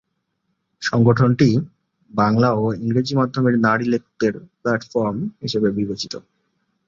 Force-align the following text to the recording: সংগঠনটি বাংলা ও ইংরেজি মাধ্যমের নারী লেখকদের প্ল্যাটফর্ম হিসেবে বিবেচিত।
সংগঠনটি 0.81 1.49
বাংলা 2.11 2.49
ও 2.53 2.73
ইংরেজি 2.79 3.13
মাধ্যমের 3.15 3.55
নারী 3.59 3.85
লেখকদের 3.85 4.33
প্ল্যাটফর্ম 4.61 5.17
হিসেবে 5.41 5.69
বিবেচিত। 5.71 6.13